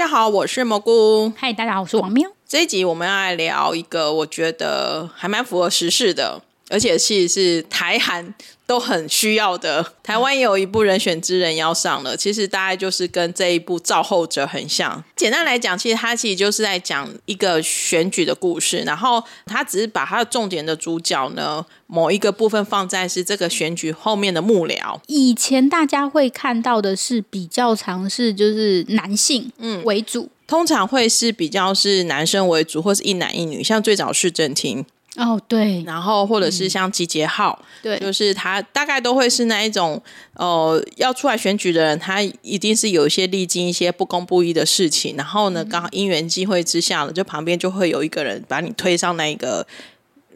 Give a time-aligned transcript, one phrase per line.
[0.00, 1.30] 家好，我是蘑菇。
[1.36, 2.30] 嗨，大家好，我是王喵。
[2.48, 8.32] 这一集我们要来聊一个我觉得还蛮符合时事的，而且其实是台韩
[8.66, 9.84] 都很需要的。
[10.02, 15.02] 台湾也有一部人选之人要上了，其实大概就是跟这一部造后者很像。
[15.16, 24.98] 简单来讲，其实它其实就是在讲一个选举的故事，然后它只是把它的重点的主角呢，某一个部分放在是这个选举后面的幕僚。
[25.08, 34.86] 以前大家会看到的是比较常是就是男性嗯为主，嗯，通常会是比较是男生为主，或是一男一女，像最早是正廷。
[35.20, 49.66] 哦，对，然后或者是像集结号，对、嗯，就是他大概都会是那一种，呃，要出来选举的人，他一定是有一些历经一些不公不义的事情，然后呢，刚好因缘机会之下呢，就旁边就会有一个人把你推上那个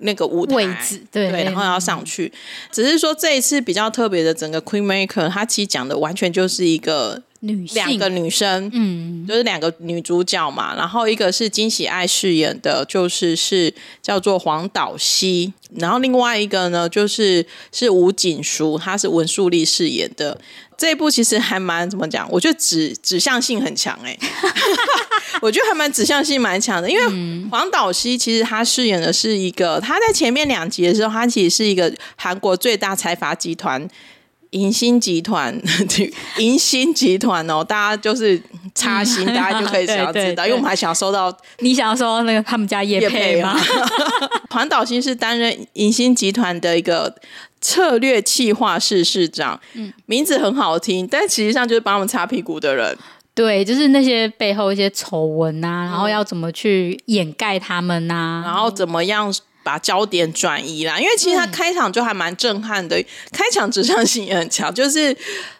[0.00, 2.30] 那个舞台位置，对，对，然后要上去。
[2.70, 7.22] 只是说这一次比较特别的，整个 Queen Maker，他其实讲的完全就是一个。
[7.44, 20.40] 女两个女生，嗯，就是两个女主角嘛，然后一个是金喜爱饰演的，就是是叫做黄导希，然后另外一个呢，就是是吴景淑，她是文素丽饰演的。
[20.76, 22.26] 这一部其实还蛮怎么讲？
[22.32, 24.18] 我觉得指指向性很强哎、欸，
[25.40, 33.88] 我觉得还蛮指向性蛮强的，因为黄导熙其实她饰演的是一个，她在前面两集的时候，她其实是一个韩国最大财阀集团。
[34.54, 35.60] 银星集团，
[36.38, 38.40] 银星集团哦，大家就是
[38.74, 43.58] 插心，大家就可以想要知道，因为我们还想要收到，你想要收到那个他们家业配吗？
[44.50, 47.12] 环岛星是担任银星集团的一个
[47.60, 52.96] 策略企划室室长，嗯，名字很好听，但实际上就是帮我们擦屁股的人，
[53.34, 59.34] 对，就是那些背后一些丑闻啊，然后要怎么去掩盖他们呐、啊，然后怎么样？
[59.64, 63.02] 把焦点转移啦，因为其实他开场就还蛮震撼的，
[63.32, 65.16] 开场指向性也很强，就是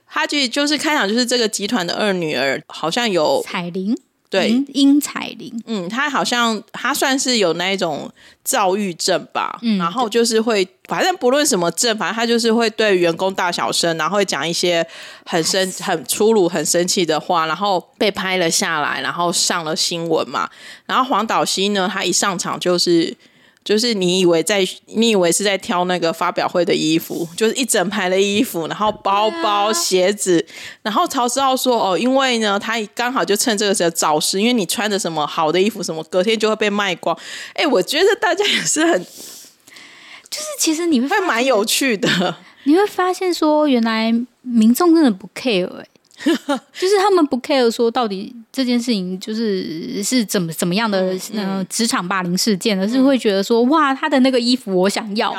[0.06, 3.96] 他就就是开场就是这个集团的二女儿好像有彩铃，
[4.28, 8.10] 对，殷彩铃，嗯，她好像她算是有那一种
[8.44, 14.86] 躁郁症吧，嗯，然后就是会反正不论什么症，反正她就是会对员工大小声，然后会讲一些
[15.24, 20.50] 很生很粗鲁、很生气的话，然后被拍了下来，然后上了新闻嘛，
[20.86, 23.16] 然后黄导希呢，他一上场就是。
[23.64, 30.44] 就是你以为在，你以为是在挑那个发表会的衣服，就是一整排的衣服，然后包包、鞋子，
[30.82, 37.18] 然后曹思浩说哦，因为呢，他刚好就趁这个时候造势，因为你穿着什么好的衣服，什么隔天就会被卖光。
[37.54, 45.84] 哎，我觉得大家也是很，就是其实你会会蛮有趣的，你会发现说，原来民众真的不 care。
[46.24, 55.34] 就是他们不 care 说到底这件事情就是是怎么怎么样的呃职场霸凌事件，而是会觉得说哇，他的那个衣服我想要，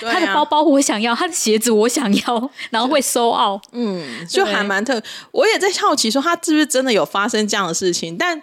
[0.00, 5.02] 他的包包我想要，他的鞋子我想要， 然后会收奥，嗯，就还蛮特。
[5.32, 8.40] 我也在好奇说他是不是真的有发生这样的事情，但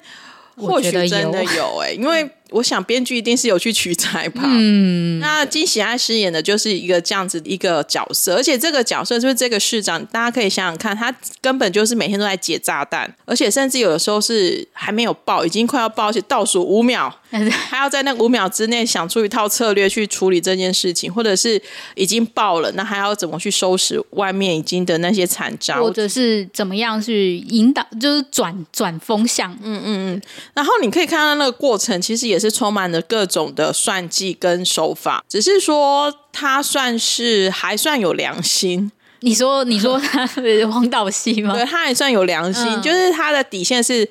[0.55, 1.77] 或许真的有。
[1.77, 2.29] 哎、欸，因为。
[2.51, 4.41] 我想编剧一定是有去取材吧。
[4.45, 17.13] 嗯，那金喜爱饰演的就是一个这样子一个角色，而且这个角色就是这个市长，大家可以想想看，他根本就是每天都在解炸弹，而且甚至有的时候是还没有爆，已经快要爆，而且倒数五秒，
[17.69, 21.61] 还要在那五秒之内想出一套策略去处理这件事情，或者是
[21.95, 29.51] 已经爆了，那还要怎么去收拾外面已经的那些残渣，或者是怎么样去引导，就是转转风向。
[29.61, 30.21] 嗯嗯嗯。
[30.53, 32.36] 然后你可以看到那个过程，其实也。
[32.37, 38.91] 也是充满了各种的算计跟手法，只是说他算是还算有良心。
[39.21, 41.55] 你说，你说他是黄导希吗？
[41.55, 44.07] 对，他还算有良心，嗯、就是他的底线是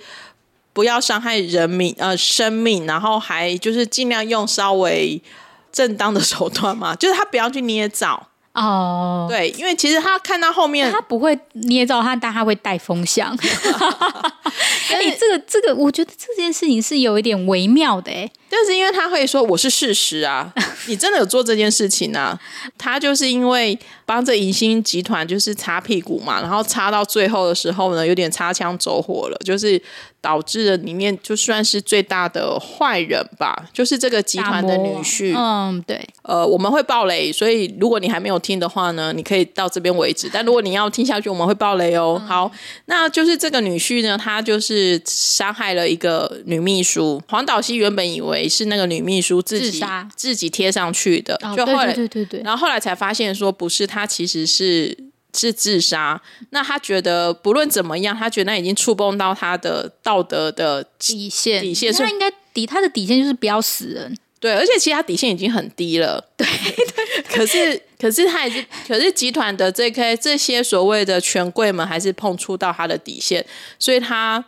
[0.73, 5.23] 不要伤害人民呃生命，然后还就是尽量用稍微
[5.71, 8.29] 正当的手段嘛，就是他不要去捏造。
[8.57, 13.37] 哦，对，因为其实他看到后面，他不会捏造他，但他会带风向。
[14.89, 18.31] 哎、欸，这个这个，我觉得这件事情是有一点微妙的哎。
[18.49, 20.53] 但是因为他会说我是事实啊，
[20.87, 22.39] 你真的有做这件事情啊？
[22.79, 29.81] 他就是因为帮着银星集团就是擦屁股嘛，然后擦到最后的时候呢，有点擦枪走火了，就是。
[30.23, 35.33] 导致了里面就算是最大的坏人吧，就是这个集团的女婿。
[35.37, 36.05] 嗯，对。
[36.23, 40.29] 呃，我们会爆雷，所以如果你还没有听的话呢，你可以到这边为止。
[40.33, 42.19] 但如果你要听下去，我们会爆雷哦。
[42.21, 42.51] 嗯、好，
[42.87, 47.23] 那就是这个女婿呢，他就是伤害了一个女秘书。
[47.29, 54.97] 黄导熙原本以为是那个女秘书自己自自己贴上去的，哦、就后来对对对对，然后后来才发现说不是，她其实是。
[55.39, 56.19] 是自杀，
[56.49, 64.17] 那她觉得不论怎么样，她觉得那已经触碰到她的道德的底线，底线，他应该底她的底线就是不要死人。
[64.41, 66.27] 对，而且其实他底线已经很低了。
[66.39, 66.47] 对，
[67.29, 73.45] 可是可是他也是，可是集团的这个这些所谓的权贵们还是碰触到他的底线，
[73.79, 74.43] 所以他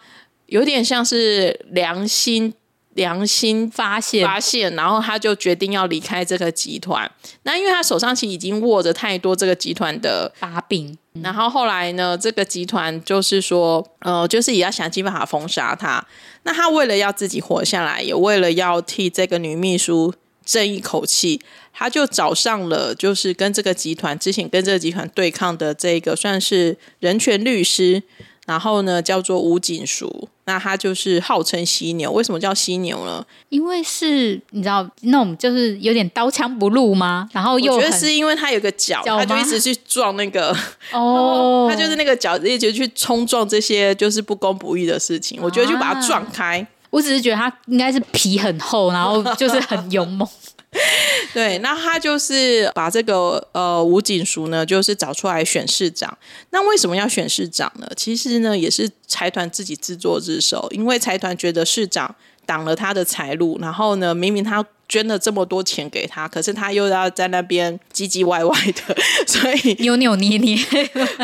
[0.46, 2.54] 有点像是良心。
[2.98, 7.08] 良心发现，发现，然后他就决定要离开这个集团。
[7.44, 10.98] 那因为他手上其实已经握着太多这个集团的把柄。
[11.22, 16.04] 然后后来呢，这个集团就是说，呃，就是也要想尽办法封杀他。
[16.42, 20.12] 那他为了要自己活下来，也为了要替这个女秘书
[20.44, 21.40] 争一口气，
[21.72, 28.02] 他就找上了就是跟这个集团之前跟这个集团对抗的这个算是人权律师。
[28.48, 32.10] 然后呢，叫做吴锦淑，那他就是号称犀牛。
[32.10, 33.22] 为什么叫犀牛呢？
[33.50, 37.28] 因为是你知道那种就是有点刀枪不入吗？
[37.34, 40.56] 然后又我觉得是因为他有个角，他就一直去撞那个
[40.92, 45.38] 哦， 他就是那个角一直去冲撞这些就是不公不义的事情。
[45.42, 46.58] 我觉得就把它撞开。
[46.58, 50.26] 啊，我只是觉得他应该是皮很厚，然后就是很勇猛。
[51.32, 56.16] 对，那他就是把这个呃吴景淑呢，就是找出来选市长。
[56.50, 57.88] 那为什么要选市长呢？
[57.96, 70.58] 其实呢，也是财团自己自作自受，因为财团觉得市长挡了他的财路，然后呢，明明他捐了这么多钱给他，可是他又要在那边唧唧歪歪的， 所以扭扭捏捏，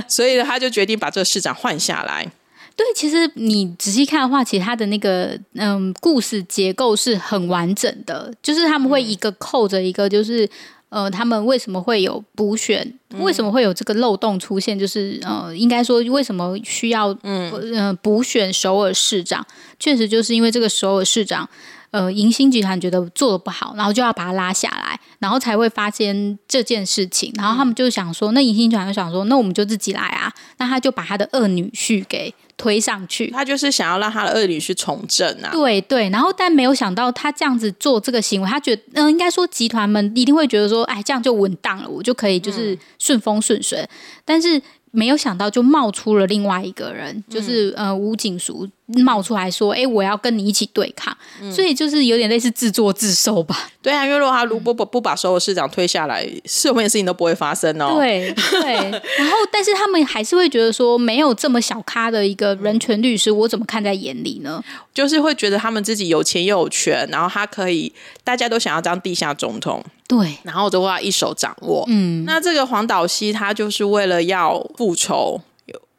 [0.09, 2.31] 所以，他就决定把这个市长换下来。
[2.77, 10.49] 对，其实你仔细看的话，其实他的那个嗯故事结构是很完整的，就是他们会一个扣着一个，就是
[10.89, 17.51] 呃，他们为什么会有补选，为什么会有这个漏洞出现，就是呃，应该说为什么需要嗯。
[17.75, 19.47] 呃补选首尔市长，
[19.79, 21.49] 确实就是因为这个首尔市长。
[21.95, 27.33] 呃，银星集团觉得做的不好，然后就要把他拉下来，然后才会发现这件事情。
[27.37, 30.33] 然后他们就想说，那银星集团就想说，那我们就自己来啊。
[30.59, 35.51] 那他就把他的二女婿给推上去，他就是想要让他的二女婿从政啊。
[35.53, 43.79] 对对，然后但没有想到他这样子做这个行为，他觉得，嗯、呃，应该说集团们一定会觉得说，哎，这样就稳当了，我就可以就是顺风顺水。
[43.79, 43.89] 嗯、
[44.25, 44.61] 但是。
[44.97, 51.17] 没有想到，就冒出了另外一个人，就是呃吴景淑冒出来说：“哎，我要跟你一起对抗。
[51.41, 53.69] 嗯”所以就是有点类似自作自受吧。
[53.81, 57.95] 对啊，因为如果他如果不不把所有市长推下来，是有什么事情都不会发生哦。
[57.97, 58.73] 对对，
[59.19, 64.63] 然后但是他们还是会觉得说，没有这么小咖的一个人权律师，我怎么看在眼里呢？
[64.93, 67.93] 就是会觉得他们自己有钱又有权，然后他可以，
[68.23, 69.83] 大家都想要当地下总统。
[70.07, 71.85] 对，然后的话一手掌握。
[71.89, 75.41] 嗯，那这个黄岛西他就是为了要复仇，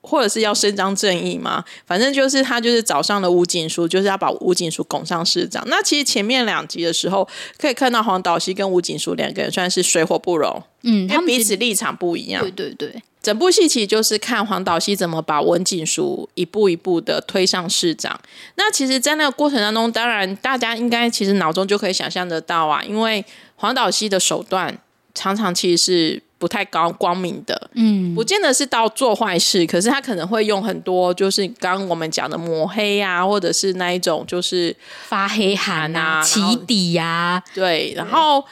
[0.06, 1.64] 或者是要伸张正义嘛？
[1.86, 5.64] 反正就是他就是找上了吴景书，就是要把吴景书拱上市长。
[5.68, 10.62] 那其实前面两集的时候，可以看到黄导熙跟吴景书两个人算是水火不容。
[10.84, 12.42] 嗯，他们彼此立场不一样。
[12.42, 18.20] 对对对，整部戏其实就是看黄导熙怎么把文景书一步一步的推上市长。
[18.56, 23.26] 那其实，在那个过程当中，当然大家应该其实脑中就可以想象得到啊，因为。
[23.58, 24.78] 黄导熙的手段
[25.14, 34.76] 常常其实是不太高光明的，嗯，不见得是到做坏事，可是他可能会用很多，就是刚刚我们讲的抹黑啊，或者是那一种就是
[35.08, 38.44] 发黑函啊、起底呀、啊，对，然后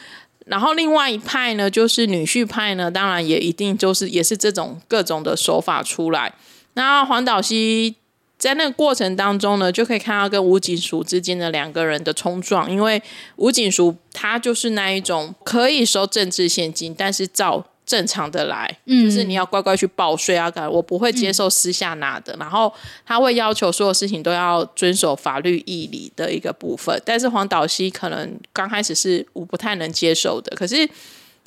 [0.46, 6.34] 然后另外一派呢，就是女婿派呢，当然也一定就是也是这种各种的手法出来，
[6.74, 7.96] 那黄岛西。
[8.36, 13.02] 在那个过程当中呢，就可以看到跟吴景淑之间的两个人的冲撞，因为
[13.38, 22.74] 吴景淑他就是那一种可以收政治现金，但是照正常的来，嗯，就是你要乖乖去报税啊，我不会接受私下拿的，嗯，然后
[23.06, 30.90] 他会要求所有事情都要遵守法律义理的一个部分，但是黄岛西可能刚开始是我不太能接受的，可是。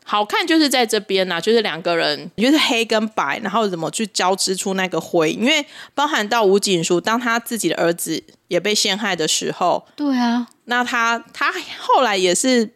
[0.08, 5.32] 好看就是在这边呐、啊，就是两个人，就是黑跟白，然后怎么去交织出那个灰？
[5.32, 5.66] 因为
[5.96, 12.70] 包含到吴景书，当他自己的儿子也被陷害的时候，对啊，那他他后来也是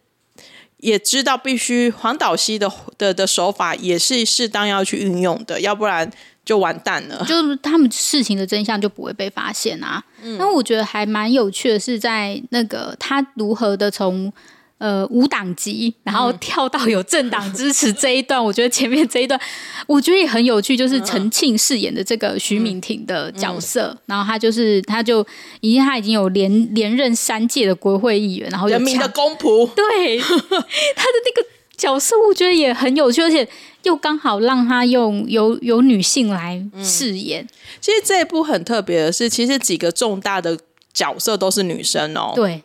[0.81, 6.11] 也知道必须黄岛西的的的手法也是适当要去运用的，要不然
[6.43, 7.23] 就完蛋了。
[7.25, 10.03] 就是他们事情的真相就不会被发现啊。
[10.37, 14.31] 那、嗯、我觉得还蛮有趣的是，在那个他如何的从。
[14.81, 19.39] 呃，无党籍，然后跳到有政党支持这一段，嗯、我觉得前面这一段，
[19.85, 25.23] 我觉得也很有趣，就是陈庆饰演的这个徐敏婷的角色，嗯嗯、然后他就是他就
[25.59, 31.47] 已经他已经有连连任三届的国会议员，然后人民的公仆，对他的那个
[31.77, 33.47] 角色，我觉得也很有趣，而且
[33.83, 37.47] 又刚好让他用有有女性来饰演、嗯。
[37.79, 40.57] 其实这一部很特别的是，其实几个重大的
[40.91, 42.33] 角色都是女生哦。
[42.33, 42.63] 对。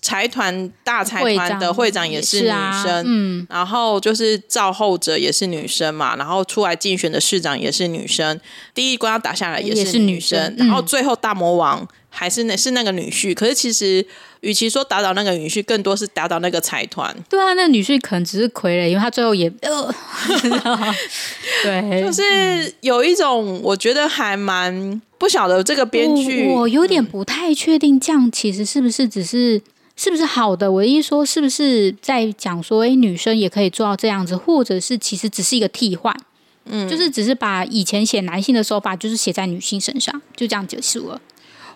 [0.00, 8.40] 财团大财团的会长也是女生，啊、嗯，然后就是造后者也是女生嘛，然后出来竞选的市长也是女生，
[8.72, 14.06] 第一关要打下来也是女生，女生然后最后大魔王还是那是那个女婿，可是其实
[14.44, 17.12] 与其说打倒那个女婿，更多是打倒那个财团。
[17.28, 19.94] 对啊，那个女婿可能只是傀儡，因为他最后也呃，
[21.64, 25.00] 对，就是有一种我觉得还蛮。
[25.16, 29.58] 不晓得这个编剧，我有点不太确定，这样其实是不是只是
[29.96, 30.70] 是不是好的？
[30.70, 36.14] 我的意思说，是不是在讲说，哎，女生也可以做到这样子，或者是其实只是一个替换，
[36.66, 41.18] 嗯，就是只是把以前写男性的手法，就是写在女性身上，就这样结束了，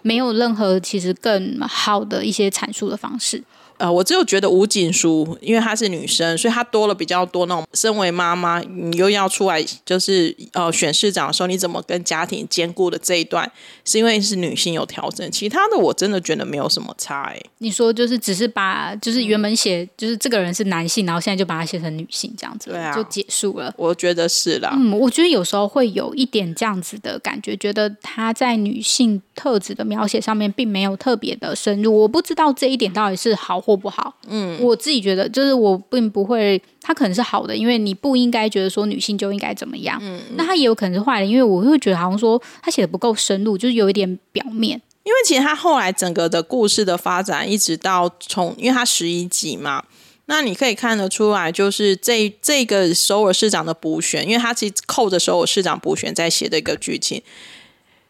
[0.09, 3.45] 没有任何其实更好的一些阐述的方式。
[3.79, 13.49] 呃，我只有觉得吴锦书，因为她是女生，所以她多了比较多那种身为妈妈，你又要出来就是呃选市长的时候，你怎么跟家庭兼顾的这一段，
[13.85, 17.41] 是因为是女性有调整，其他的我真的觉得没有什么差哎。
[17.59, 23.73] 你说就是只是把就是原本写就是这个人是男性，然后现在就把他写成女性这样子，对啊，就结束了。
[23.77, 33.63] 我觉得是啦，嗯，我觉得有时候会有一点这样子的感觉，觉得他在女性特质的描写上面并没有特别的深入，我不知道这一点到底是好。
[33.69, 44.81] 或不好，嗯，我自己觉得就是我并不会，他可能是好的，因为你不应该觉得说女性就应该怎么样，嗯，那他也有可能是坏的，因为我会觉得好像说他写的不够深入，就是有一点表面。
[45.03, 49.85] 因为其实他后来整个的故事的发展，一直到从，因为他十一集嘛，
[50.25, 57.21] 那你可以看得出来，就是这这个首尔市长的补选，因为他其实扣着首尔市长补选在写的一个剧情，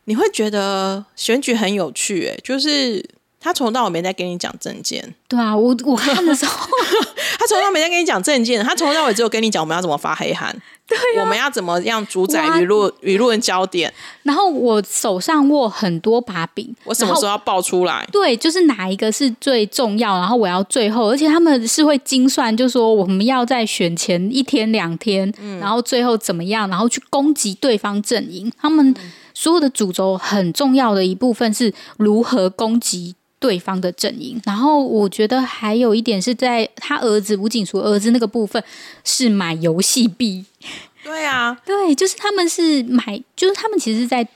[0.05, 3.05] 你会觉得选举很有趣，哎，就是。
[3.41, 6.67] 他从头到尾没在跟你讲证件，对啊，我我看的时候，
[7.39, 10.55] 他从头到尾没在跟你讲证件，他从头到尾只有跟你讲我们要怎么发黑函，
[10.87, 13.93] 对、啊，我们要怎么样主宰舆论舆论焦点。
[14.25, 18.07] 然后我手上握很多把柄，我什么时候要爆出来？
[18.11, 28.53] 对，就是哪一个是最重要，然后我要最后，而且他们是会精算，就说我们要在选前一天两天，嗯、然后最后怎么样，然后去攻击对方阵营。
[28.61, 28.95] 他们
[29.33, 33.15] 所有的主轴很重要的一部分是如何攻击。
[33.41, 38.63] 对方的阵营，然后我觉得还有一点是在他儿子吴景书儿子那个部分
[39.05, 40.45] 是买游戏币，
[41.05, 44.27] 对啊，对，就是他们是买，就是他们其实是在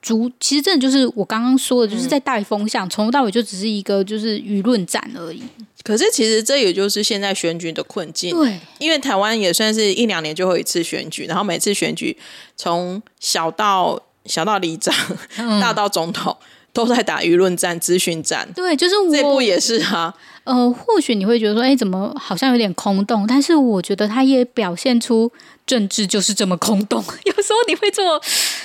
[0.00, 5.42] 主，其实真的就是我刚刚说的，就是在带风向，从头到尾就只是一个就是舆论战而已。
[5.84, 12.16] 可是其实这也就是现在选举的困境，对，因为台湾也算是一两年就会一次选举，然后每次选举
[12.56, 14.94] 从小到小到里长，
[15.36, 16.34] 嗯、大到总统。
[16.76, 20.12] 都在打舆论战、资讯战，对，就是我这部也是啊。
[20.44, 23.26] 呃，或许你会觉得说，哎，怎么好像有点空洞？
[23.26, 25.32] 但是我觉得他也表现出
[25.66, 27.02] 政治就是这么空洞。
[27.24, 28.20] 有时候你会做，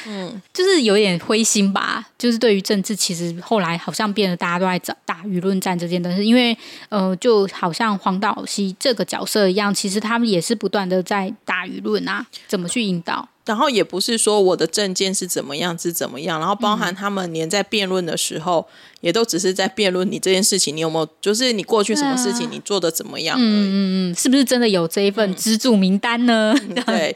[0.05, 2.05] 嗯，就是有点灰心吧。
[2.19, 6.55] 就是对于政治，其实后来好像变得大家都在打打舆论战这件东西，因为
[6.89, 13.27] 呃，就好像黄导西这个角色一样，其实他们也是不断的在打舆论啊，怎么去引导。
[13.45, 23.37] 然后也不是说我的证件是怎么样是怎么样，然后包含他们连在辩论的时候，嗯、也都只是在辩论你这件事情，你有没有就是你过去什么事情你做的怎么样？
[23.39, 26.55] 嗯嗯嗯，是不是真的有这一份资助名单呢？
[26.69, 27.15] 嗯、 对，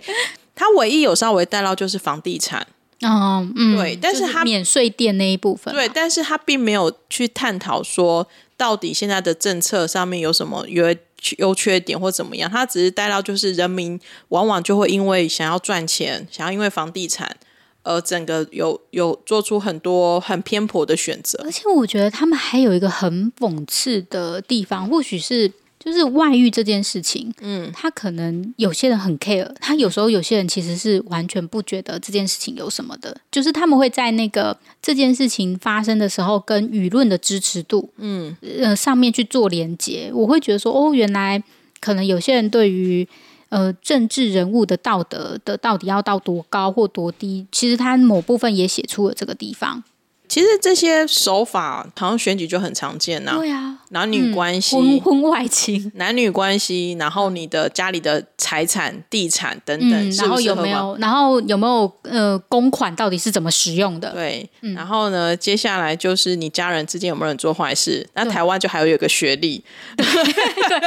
[0.56, 2.66] 他唯一有稍微带到就是房地产，
[3.04, 10.96] 哦，嗯，对，但是他免税店那一部分，对，但是他并没有去探讨说到底现在的政策上面有什么优。
[11.40, 17.36] 优缺点或怎么样，他只是带到就是人民往往就会因为想要赚钱，想要因为房地产，
[17.82, 21.42] 而整个有有做出很多很偏颇的选择。
[21.44, 25.52] 而且我觉得他们还有一个很讽刺的地方，或许是。
[25.86, 40.10] 就是外遇这件事情，嗯，他可能有些人很 care，他有时候有些人其实是完全不觉得这件事情有什么的，就是他们会在那个这件事情发生的时候，跟舆论的支持度，嗯，呃，上面去做连接。
[40.12, 41.44] 我会觉得说，哦，原来
[41.80, 43.08] 可能有些人对于
[43.50, 49.84] 呃政治人物的道德的到底要到多高或多低，其实他某部分也写出了这个地方。
[50.28, 53.34] 其实这些手法好像选举就很常见呐。
[53.38, 64.12] 对啊，男女关系、婚婚外情、男女关系，然后你的家里的财产、地产等等，嗯、然后有没有，然后有没有呃公款到底是怎么使用的？
[64.12, 68.08] 对，然后呢，接下来就是你家人之间有没有人做坏事？
[68.14, 69.64] 那台湾就还有一个学历，
[69.96, 70.84] 对对，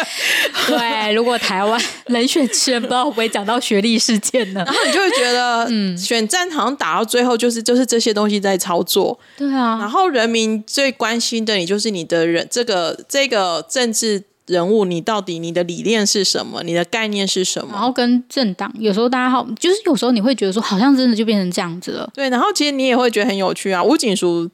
[0.79, 4.63] 对，如果台湾人选之人不知道会不会讲到学历事件呢？
[4.67, 9.19] 然后你就会觉得，嗯，选战好像打到最后就是就是这些东西在操作。
[9.37, 16.63] 对啊，然后人民最关心的你就是你的人，这个这个政治人物，你到底你的理念是什么？
[16.63, 17.71] 你的概念是什么？
[17.73, 22.11] 然后跟政党，有时候大家好，就是有时候你会觉得说，好像真的就变成这样子了。
[22.15, 23.83] 对，然后其实你也会觉得很有趣啊。
[23.85, 24.49] 吴景淑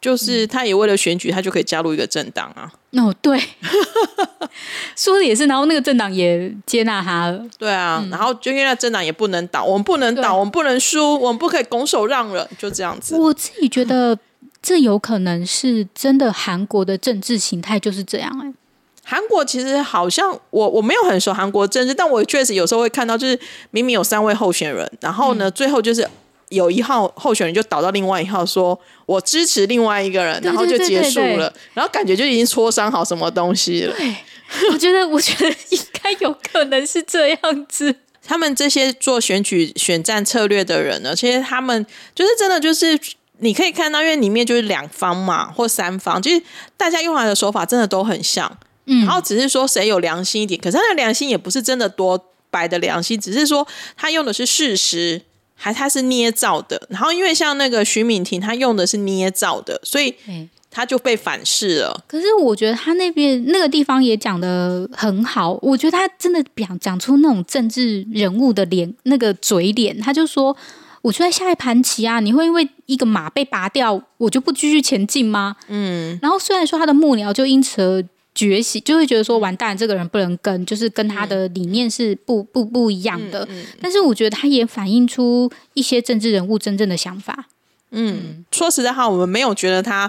[0.00, 2.72] 就是他也为了选举，他就可以加入一个政党啊。
[2.92, 3.38] 哦，对，
[4.96, 5.46] 说的也是。
[5.46, 7.40] 然后那个政党也接纳他了。
[7.58, 13.14] 对啊，嗯、然后就因为政党也不能倒，我们不能倒，我们不能输，我们不可以拱手让人，就这样子。
[13.16, 14.18] 我自己觉得
[14.62, 18.54] 这有可能是真的，韩国的政治形态就是这样哎、欸。
[19.04, 23.38] 韩国其实好像我我没有很熟韩国政治，但我确实有时候会看到，就是
[23.70, 26.08] 明明有三位候选人，然后呢，嗯、最后就是。
[26.50, 33.96] 有一号候选人就倒到另外一号，说我支持另外一个人，然后就结束了，然后感觉就已经磋商好什么东西了。
[33.96, 34.16] 对，
[34.72, 37.94] 我觉得，我觉得应该有可能是这样子。
[38.26, 42.98] 他们这些做选举选战策略的人呢，其实他们就是真的就是
[43.38, 46.42] 你可以看到，因为里面就是两方嘛，或三方，就是
[46.76, 53.64] 大家用来的手法真的都很像，嗯，然后只是说谁有良心一点，可是他的良心也不是真的多白的良心，只是说
[53.96, 55.22] 他用的是事实。
[55.62, 60.14] 还他是捏造的，然后因为像那个徐敏婷，她用的是捏造的，所以
[60.70, 62.02] 他就被反噬了。
[62.08, 70.56] 可是我觉得他那边那个地方也讲的很好，我觉得他真的讲讲出那种政治人物的脸，那个嘴脸，他就说
[71.02, 78.02] ：“我就在下一盘棋啊，你会因为一个马被拔掉，我就不继续前进吗？”嗯，然后虽然说他的幕僚就因此而。
[78.34, 83.46] 觉醒就会觉得说完蛋，这个人不能跟，就是跟他的理念是不不不一样的。
[83.80, 87.46] 但是我觉得他也反映出一些政治人物真正的想法。
[87.90, 90.08] 嗯，说实在话，我们没有觉得他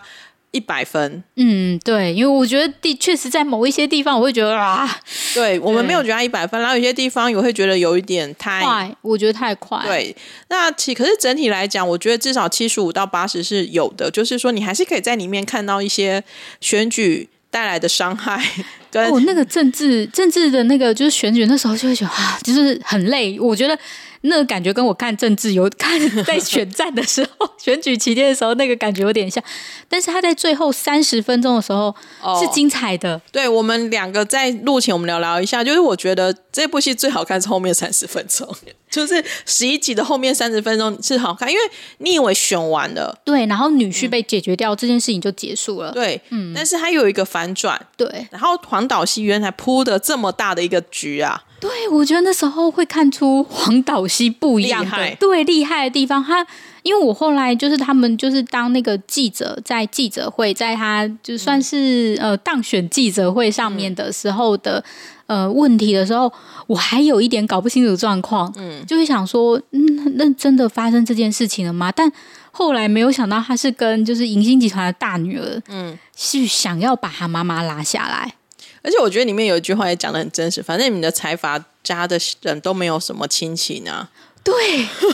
[0.51, 1.24] 一百分。
[1.36, 4.88] 嗯，对，因为我觉得的确实在某一些地方，我会觉得啊，
[5.34, 9.84] 对我们没有觉得他一百分，然后有些地方也会觉得有一点太快，我觉得太快。
[9.84, 10.16] 对，
[10.50, 16.24] 那其可是整体来讲，我觉得至少七十五到八十是有的，就是说你还是可以在里面看到一些
[16.62, 17.27] 选举。
[17.51, 18.42] 带来的伤害
[18.90, 23.40] 跟， 跟哦，那个政治政治的那个就是选举那时候就会觉得啊，就是很累。
[23.40, 23.77] 我觉得
[24.22, 29.44] 那个感觉跟我看政治有看在选战的时候，选举期间的时候那个感觉有点像。
[29.90, 31.94] 但是他在最后三十分钟的时候
[32.40, 33.16] 是精彩的。
[33.16, 38.48] 哦、对，我们两个在录前我们聊聊一下，就是我觉得这部戏最好看是后面三十分钟。
[38.92, 41.62] 就是十一集的后面三十分钟是好看，因为
[42.00, 56.45] 你以为选完了，对，然后女婿被解决掉，嗯、这件事情就结束了，对，嗯，但是他有一个反转，对，然后黄岛戏原来铺的这么大的一个局啊，对，我觉得那时候会看出黄导西不一样的，对，厉害的地方，他
[56.83, 64.83] 因为我后来就是他们就是当那个记者在记者会，在他就算是、嗯、呃当选记者会上面的时候的。
[65.27, 66.29] 呃，问题的时候，
[66.67, 71.89] 我还有一点搞不清楚状况，嗯，就会想说，嗯，那真的发生这件事情了吗？
[71.89, 72.11] 但
[72.51, 78.33] 后来没有想到，他是跟就是银星集团的大女儿，嗯，是想要把他妈妈拉下来。
[78.81, 84.09] 而且我觉得里面有一句话也讲的很真实，反正你们的财阀家的人都没有什么亲戚呢。
[84.44, 84.53] 对，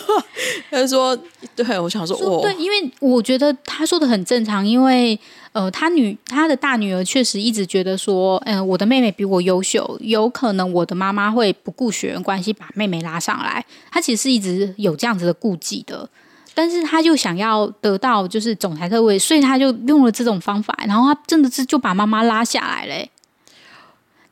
[0.71, 1.17] 他就说，
[1.53, 5.19] 对，我想说，我对，因为我觉得他说的很正常，因为。
[5.53, 13.65] 呃，他女他的大女儿确实一直觉得说，嗯、呃，我的妹妹比我优秀，有可能我的妈妈会不顾血缘关系把妹妹拉上来。
[13.89, 16.07] 他其实是一直有这样子的顾忌的，
[16.53, 23.09] 但是他就想要得到就是总裁特位，所以他就用了这种方法，然后他真的是就把妈妈拉下来嘞。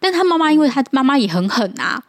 [0.06, 2.00] 但他妈妈，因为他妈妈也很狠啊。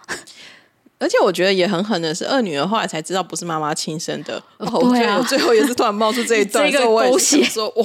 [0.98, 4.42] 而且我觉得也很狠的是，二女儿后来才知道不是妈妈亲生的。
[4.58, 7.84] 然后我觉得我最后也是突然冒出这一段， 这个狗血说哇，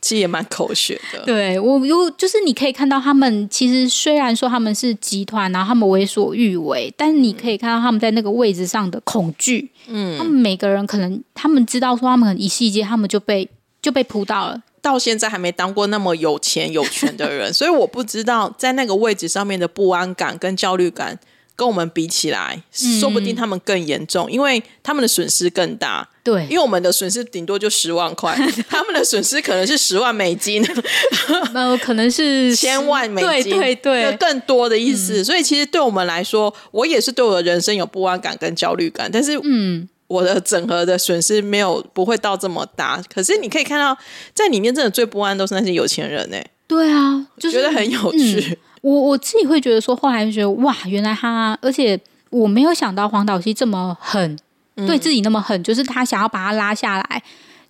[0.00, 1.24] 其实也蛮狗血的。
[1.24, 9.70] 对我有，就是你可以看到他们其实虽然说他们是集团，然后他们为所欲为，但是你可以看到他们在那个位置上的恐惧。
[9.88, 13.48] 嗯，他们每个人可能他们知道说他们很一夕间他们就被
[13.80, 21.18] 就被扑到了，到现在还没当过那么有钱有权的人， 所以我不知道在那个位置上面的不安感跟焦虑感。
[21.54, 26.08] 跟我们比起来，说不定他们更严重，嗯、因为他们的损失更大。
[26.24, 28.34] 对，因为我们的损失顶多就十万块，
[28.68, 30.66] 他们的损失可能是十万美金，
[31.52, 35.20] 那可能是千万美金，对对对，更多的意思。
[35.20, 39.86] 嗯、所以其实对我们来说，我也是对我的人生有不安感跟焦虑感，但是嗯。
[40.12, 43.02] 我的整合的损失没有不会到这么大。
[43.12, 43.96] 可是你可以看到，
[44.34, 46.50] 在里面真的最不安都是那些有钱人呢、欸。
[46.66, 48.50] 对啊，就是觉得很有趣。
[48.50, 51.98] 嗯、我我自己会觉得说，后来就觉得哇，原来他，而且
[52.30, 54.36] 我没有想到黄导熙这么狠，
[54.76, 57.22] 嗯、对自己那么狠，就是他想要把他拉下来。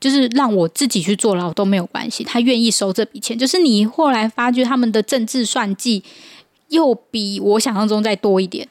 [0.02, 3.38] 就是让我自己去坐牢都没有关系，他愿意收这笔钱。
[3.38, 6.02] 就是你后来发觉他们的政治算计
[6.72, 8.66] 又比我想象中再多一点。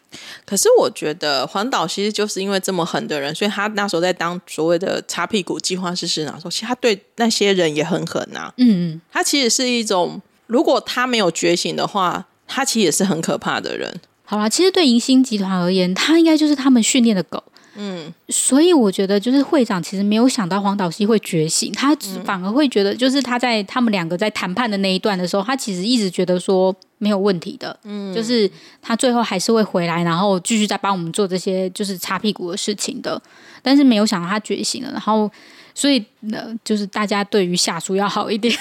[0.45, 8.51] 可是我觉得黄导其实就是因为这么狠的人，所以他那时候在当所谓的擦屁股计划师师长的时候，其实他对那些人也很狠呐。
[8.57, 14.01] 嗯嗯，他其实是一种，如果他没有觉醒的话，他其实也是很可怕的人。
[14.25, 17.43] 好啦，其实对银星集团而言，他应该就是他们训练的狗。
[17.75, 33.21] 嗯，所以我觉得就是会长其实没有想到黄导希会觉醒，他反而会觉得就是他在他们两个在谈判的那一段的时候，他其实一直觉得说没有问题的，嗯，就是他最后还是会回来，然后继续再帮我们做这些就是擦屁股的事情的，
[33.61, 35.31] 但是没有想到他觉醒了，然后
[35.73, 38.53] 所以呢，就是大家对于下属要好一点。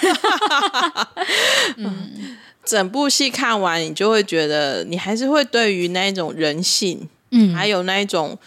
[1.76, 8.38] 嗯，整部戏看完，你就会觉得你还是会对于那一种人性，嗯，还有那一种。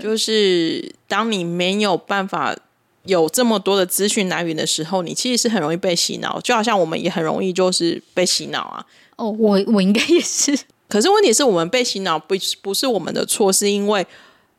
[0.00, 2.56] 就是当你没有办法
[3.04, 8.86] 有这么多的资讯来源的时候，你其实是很容易被洗脑，就好像我们也很容易就是被洗脑啊。
[9.16, 10.58] 哦，我我应该也是。
[10.88, 14.06] 可是问题是我们被洗脑不不是我们的错，是因为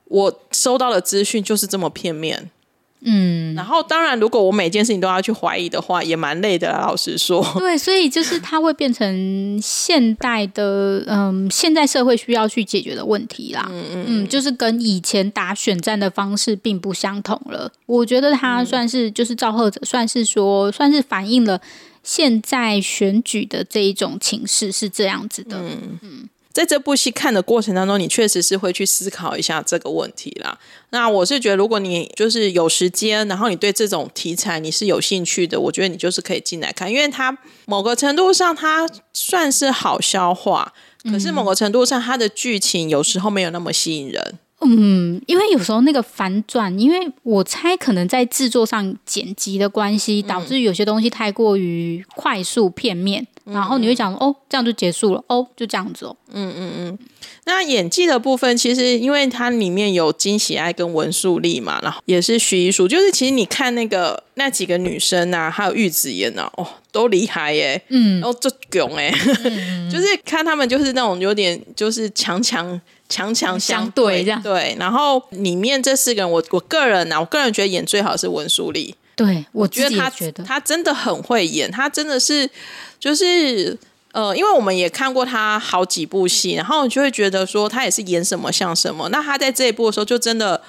[0.06, 2.52] 我收到的资讯就是这么片面。
[3.02, 6.80] 嗯，然后当然，如果我每件事情都要去怀疑的话，也蛮累的啦。
[6.80, 13.66] 老实说，对，所以就是它会变成现代的，嗯，现在社会需要去解决的问题啦。
[13.72, 17.72] 嗯嗯嗯，就是跟以前打选战的方式并不相同了。
[17.86, 21.62] 我觉得它算是就是造贺者，算是说算是反映了
[22.04, 25.58] 现在选举的这一种情势是这样子的。
[25.58, 26.30] 嗯嗯。
[26.60, 30.60] 在这部戏看的过程当中，你确实是会去思考一下这个问题啦。
[30.90, 40.74] 那我是觉得，如果你就是有时间，然后你对这种题材你是有兴趣的，我觉得你就是可以进来看，因为它某个程度上它算是好消化，
[41.06, 44.40] 可是某个程度上它的剧情有时候没有那么吸引人。
[44.60, 53.26] 嗯，因为有时候那个反转，因为我猜可能在制作上剪辑的关系，导致有些东西太过于快速片面。
[53.52, 56.16] 然后你会讲哦，这样就结束了哦，就这样子哦。
[56.32, 57.00] 嗯嗯嗯。
[57.46, 67.82] 那演技的部分，其实因为它里面有金喜爱跟文素丽嘛，然后也是徐艺淑，就是其实你看那个那几个女生啊，还有玉子妍啊，哦，都厉害耶。
[67.90, 68.20] 嗯。
[68.20, 69.12] 然后就囧哎，
[69.44, 74.42] 嗯、 就是看他们就是那种有点就是强强强强相对这样。
[74.44, 74.76] 对。
[74.80, 78.96] 然后里面这四个人，我我个人啊，我个人觉得演最好是文素丽。
[79.20, 82.50] 对，我觉得他觉得他真的很会演，他真的是
[82.98, 83.78] 就是
[84.14, 89.10] 呃，因为我们也看过他好几部戏，然后你就会觉得说他也是演什么像什么。
[89.10, 90.62] 那他在这一部的时候就真的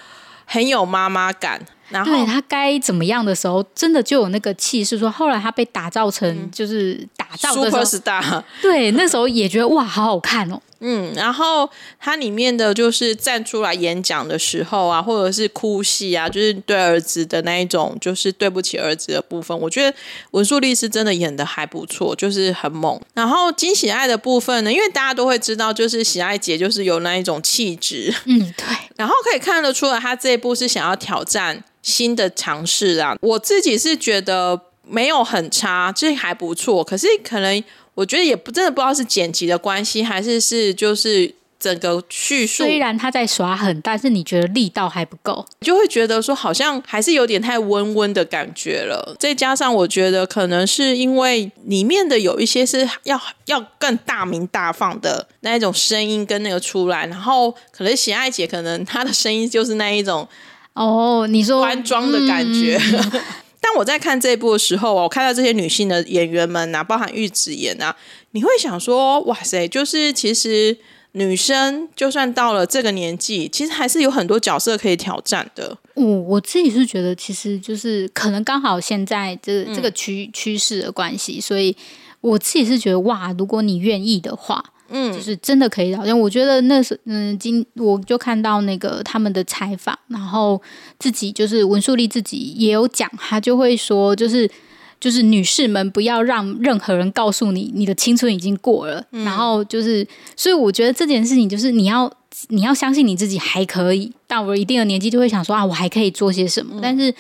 [0.44, 4.98] 很有妈妈感，然后对他该怎么样的时候，真的就有那个气势。
[4.98, 10.60] 说后来他被打造成就是打造的 super star，对，那时候也觉得哇，好好看哦。
[10.80, 19.94] 嗯，然后它里面的就是站出来演讲的时候啊，或者是哭戏啊，就是对儿子的那一种，就是对不起儿子的部分，我觉得
[20.30, 22.98] 文素丽是真的演的还不错，就是很猛。
[23.12, 28.66] 然后金喜爱的部分呢，因为大家都会知道，就是喜爱姐就是有那一种气质，嗯，对。
[28.96, 33.14] 然后可以看得出来，他这一部是想要挑战新的尝试啊。
[33.20, 37.62] 我自己是觉得没有很差，这还不错，可是可能。
[38.00, 42.64] 我觉得也不真的不知道是剪辑的关系，还是是就是整个叙述。
[42.64, 49.14] 虽然他在耍狠，但是你觉得力道还不够，就会觉得说好像还是有点太温温的感觉了。
[49.20, 60.26] 再加上我觉得可能是因为里面的有一些是要要更大鸣大放的那一种声音跟那个出来，然后可能喜爱姐可能她的声音就是那一种
[60.72, 62.80] 哦，你说端庄的感觉。
[62.80, 63.20] 嗯
[63.60, 67.94] 当我在看这一部的时候，我看到这些女性的演员们啊，包含玉子妍啊，
[68.32, 70.76] 你会想说，哇塞，就是其实
[71.12, 75.76] 女生就算到了这个年纪，其实还是有很多角色可以挑战的。
[75.94, 81.76] 我、嗯、我自己是觉得，其实就是可能刚好现在这这个趋趋势的关系，所以
[82.20, 84.64] 我自己是觉得，哇，如果你愿意的话。
[84.90, 90.60] 嗯，就是真的可以好像我觉得那是嗯，今我就看到那个他们的采访，然后
[90.98, 94.50] 自己就是文素丽自己也有讲，他就会说，就是
[94.98, 102.12] 就是女士们不要让任何人告诉你你的青春已经过了，嗯、然后就是，所以我觉得这件事情就是你要
[102.48, 107.14] 你要相信你自己还可以，到了一定的年纪就会想说啊，我还可以做些什么，嗯、但是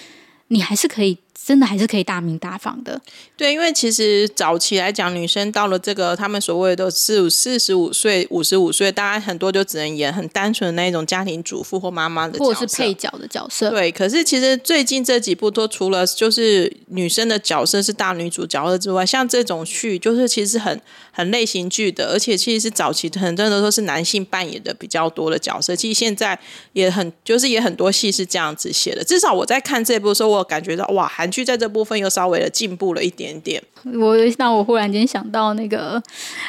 [0.48, 1.16] 你还是可以
[1.50, 3.00] 真的还是可以大名大放的。
[3.36, 13.68] 对，因为其实早期来讲，女生到了这个他们所谓的四五四十五岁、五十五岁，大概很多就只能演很单纯的那种家庭主妇或妈妈的角色，或者是配角的角色。
[13.70, 25.74] 对，可是其实最近这几部都除了就是女生的角色是大女主角色之外，像这种剧就是其实很很类型剧的，而且其实是早期很多人都是男性扮演的比较多的角色。
[25.74, 26.38] 其实现在
[26.74, 29.02] 也很就是也很多戏是这样子写的。
[29.02, 33.62] 至少我在看这部的时候，我感觉到哇，韩剧在这部分又稍微的进步了一点点。
[33.94, 36.02] 我那我忽然间想到那个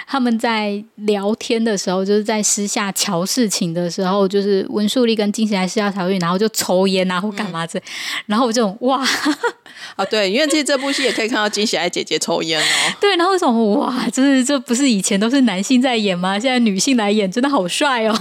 [0.06, 7.84] 他们在聊天的时候，就是在私下瞧事情的时候，就是文素丽跟金喜来私下调解，然后就抽烟啊或干嘛这，嗯、
[8.26, 9.02] 然后我就哇
[9.96, 12.66] 啊对，因为其实这部戏也可以看到金喜爱姐姐抽烟哦。
[13.00, 16.38] 对，然后为什么哇，就是这不是以前都是男性在演吗？
[16.38, 18.14] 现在女性来演，真的好帅哦。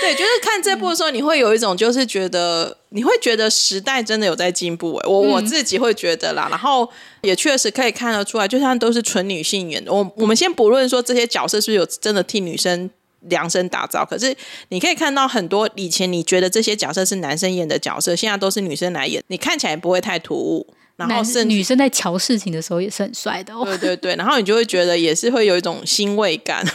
[0.00, 2.78] 对，就是看这部的时候，你会有一种就是觉得。
[2.94, 6.88] 你会觉得时代真的有在进步哎，我我自己会觉得啦，嗯、然后
[7.22, 9.92] 也确实可以看得出来，就像都是纯女性演的。
[9.92, 12.88] 我我们先不论说这些角色是不是有真的替女生
[13.22, 14.32] 量身打造，可是
[14.68, 20.64] 你可以看到很多以前你觉得这些角色是男生演的角色，现在都是女生来演，你看起来不会太突兀。
[20.96, 23.64] 然后是女生在瞧事情的时候也是很帅的哦。
[23.64, 26.64] 对对对，然后你就会觉得也是会有一种欣慰感。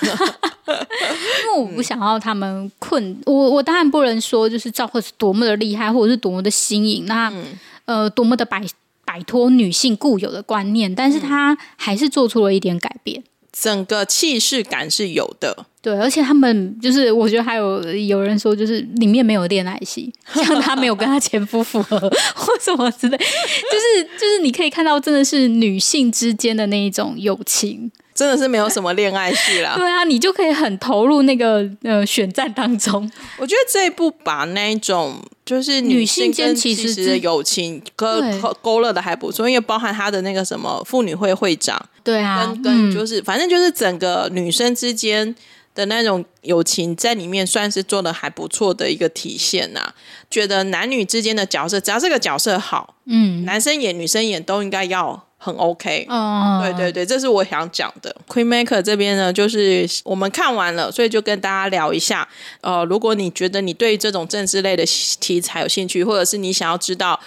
[0.69, 7.45] 因为我不想要他们困我，我当然不能说就是赵赫是多么的厉害，或者是多么的新颖，那、嗯、
[7.85, 8.63] 呃多么的摆
[9.03, 13.23] 摆脱女性固有的观念，但是他还是做出了一点改变。
[13.51, 27.91] 整个气势感是有的，对，而且他们就是，我觉得还有有人说，就是里面没有恋爱戏，像他没有跟他前夫复合或什么之类，就是就是你可以看到，真的是女性之间的那一种友情。
[28.13, 29.75] 真的是没有什么恋爱戏啦。
[29.79, 33.09] 对啊，你就可以很投入那个呃选战当中。
[33.37, 35.15] 我觉得这一部把那种
[35.45, 38.21] 就是女性间其实的友情勾
[38.61, 45.33] 勾勒的还不错，因为包含他的那个什么妇女会会长，对啊，跟跟就是、嗯、反正就是整个女生之间
[45.79, 49.95] 的那种友情在里面算是做的还不错的一个体现呐、啊。
[50.29, 55.25] 觉得男女之间的角色，只要这个角色好，嗯，男生演女生演都应该要。
[55.41, 58.13] 很 OK，嗯，对对对，这是我想讲的。
[58.27, 62.27] Queen Maker 这边呢，就是我们看完了，所以就跟大家聊一下。
[62.59, 64.83] 呃，如果你觉得你对这种政治类的
[65.21, 67.17] 题材有兴趣，或者是你想要知道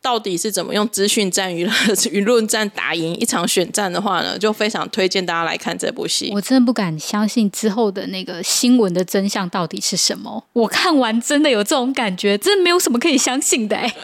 [0.00, 6.30] 到底是怎么用资讯战、舆 论舆论战打赢一场选战的话呢，就非常推荐大家来看这部戏。
[6.32, 10.44] 我真的不敢相信之后的那个新闻的真相到底是什么。
[10.52, 13.94] 我看完真的有这种感觉，真的没有什么可以相信的哎。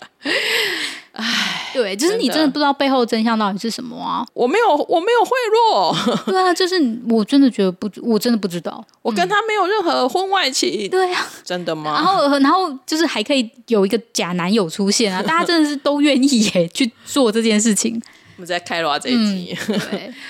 [1.15, 4.27] 唉，对，就是你真的不知道背后真相到底是什么啊！
[4.35, 6.25] 我没有，我没有贿赂。
[6.27, 6.75] 对啊，就是
[7.09, 10.91] 我真的觉得不，我真的不知道，我跟他没有任何婚外情。
[10.91, 11.95] 对啊，真的吗？
[11.95, 15.23] 然后，然后就是还可以有一个假男友出现啊！
[15.23, 18.01] 大家真的是都愿意耶去做这件事情。
[18.37, 20.13] 我们在开罗这一集，嗯、对。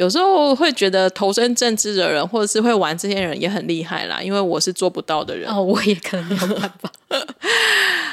[0.00, 5.46] 有时候会觉得投身政治的人，或者是会玩这些人也很厉害啦，因为我是做不到的人。
[5.52, 6.90] 哦，我也可能没有办法。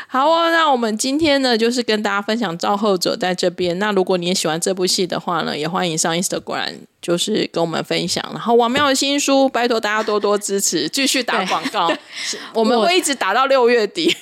[0.10, 3.80] 好哦，那我们今天呢，就是跟大家分享《造后者》在这边。
[3.80, 8.21] 那如果你也喜欢这部戏的话呢，也欢迎上 Instagram，就是跟我们分享。
[8.34, 11.89] 然后王妙的新书，拜托大家多多支持，继续打广告，
[12.54, 14.13] 我们会一直打到六月底。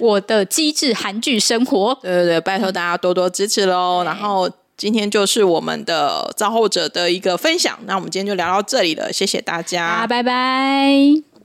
[0.00, 4.02] 我的机智韩剧生活，对对对，拜托大家多多支持喽。
[4.04, 11.37] 然后今天就是我们的《造后者》的一个分享，那我们今天就聊到这里了，谢谢大家，拜拜。